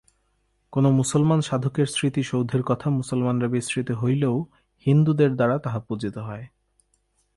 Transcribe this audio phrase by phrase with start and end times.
[0.73, 4.35] কোন মুসলমান সাধকের স্মৃতিসৌধের কথা মুসলমানরা বিস্মৃত হইলেও
[4.85, 6.45] হিন্দুদের দ্বারা তাহা পূজিত হয়।